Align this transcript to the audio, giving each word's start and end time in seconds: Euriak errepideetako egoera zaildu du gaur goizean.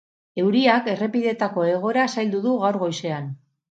Euriak 0.43 0.89
errepideetako 0.95 1.69
egoera 1.77 2.09
zaildu 2.17 2.45
du 2.51 2.59
gaur 2.67 2.85
goizean. 2.87 3.35